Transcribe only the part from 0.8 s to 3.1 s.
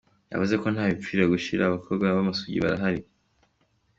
bapfira gushira, abakobwa b’amasugi bahari.